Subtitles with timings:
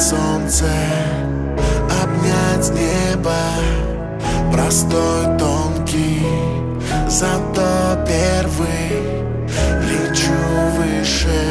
[0.00, 0.64] солнце,
[2.02, 3.36] обнять небо.
[4.50, 6.26] Простой, тонкий,
[7.08, 9.20] зато первый.
[9.88, 10.32] Лечу
[10.76, 11.42] выше,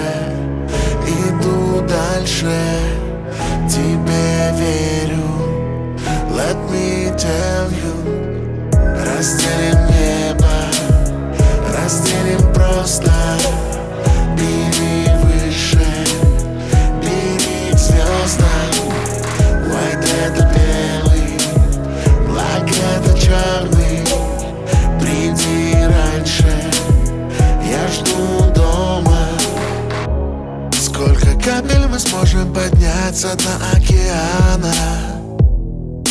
[1.06, 2.69] иду дальше
[32.20, 34.74] сможем подняться до океана.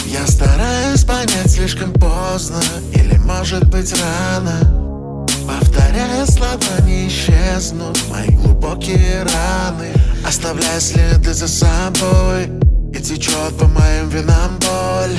[0.06, 2.60] Я стараюсь понять слишком поздно
[2.94, 5.26] Или может быть рано.
[5.46, 9.92] Повторяя слова не исчезнут Мои глубокие раны.
[10.26, 12.50] Оставляя следы за собой
[12.94, 15.18] И течет по моим винам боль.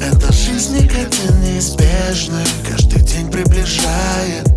[0.00, 4.48] Эта жизнь никогда неизбежна Каждый день приближает.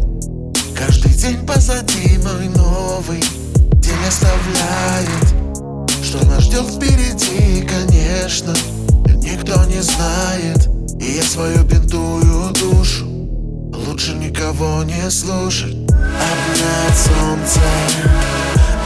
[0.77, 3.23] Каждый день позади мой новый
[4.05, 5.33] не оставляет.
[6.03, 8.53] Что нас ждет впереди, конечно
[9.21, 10.69] Никто не знает.
[10.99, 13.05] И я свою бинтую душу
[13.87, 15.75] Лучше никого не слушать.
[15.89, 17.61] Обнять солнце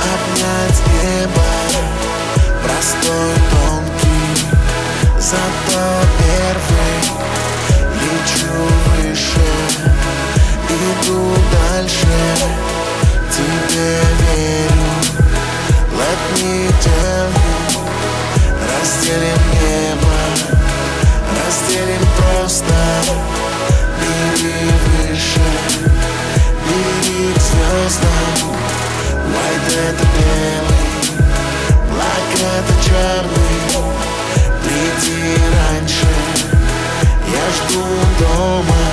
[0.02, 1.44] Обнять небо
[2.64, 4.46] Простой, тонкий
[5.20, 5.69] Зато
[22.50, 22.74] просто
[24.02, 25.48] Бери выше,
[26.66, 28.34] бери к звездам.
[29.30, 30.86] White это белый,
[31.92, 33.62] black это черный.
[34.64, 35.22] Приди
[35.54, 36.10] раньше,
[37.28, 37.84] я жду
[38.20, 38.84] дома.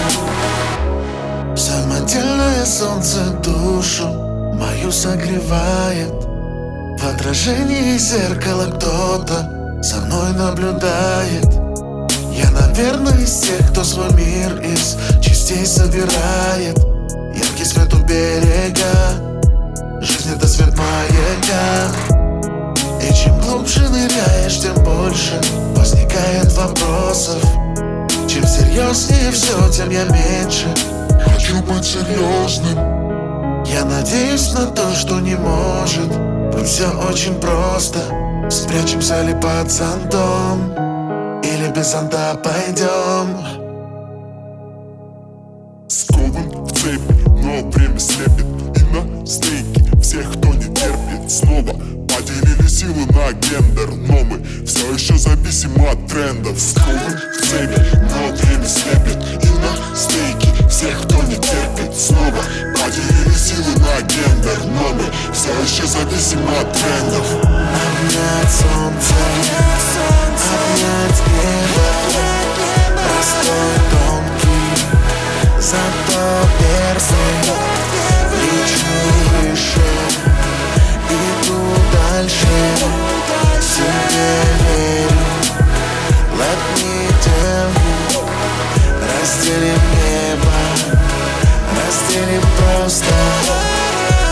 [1.57, 4.09] Самодельное солнце душу
[4.55, 6.13] мою согревает.
[6.99, 11.66] В отражении зеркала кто-то со мной наблюдает
[12.77, 16.79] наверное, из тех, кто свой мир из частей собирает.
[17.35, 21.91] Яркий свет у берега, жизнь это свет маяка
[23.03, 25.41] И чем глубже ныряешь, тем больше
[25.75, 27.43] возникает вопросов.
[28.27, 30.67] Чем серьезнее все, тем я меньше
[31.25, 36.11] Хочу быть серьезным Я надеюсь на то, что не может
[36.65, 38.01] все очень просто.
[38.51, 40.86] Спрячемся ли под зонтом
[41.77, 43.37] без зонта пойдем.
[45.89, 48.47] Скован в цепи, но время слепит.
[48.77, 51.31] И на стейке всех, кто не терпит.
[51.31, 51.75] Снова
[52.09, 56.59] поделили силы на гендер Но мы все еще зависимы от трендов.
[56.59, 59.45] Скован в цепи, но время слепит.
[59.45, 61.95] И на стейке всех, кто не терпит.
[61.95, 62.43] Снова
[62.75, 65.05] поделили силы на гендер Но мы
[65.35, 67.27] все еще зависимы от трендов.
[67.43, 69.66] Обнять солнце, обнять
[92.17, 93.15] разделим просто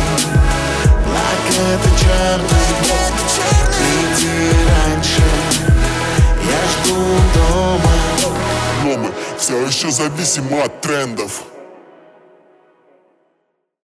[1.05, 2.61] black это черный
[3.77, 4.35] Приди
[4.67, 5.23] раньше,
[6.49, 6.99] я жду
[7.33, 7.93] дома.
[8.83, 11.43] Но мы все еще зависимы от трендов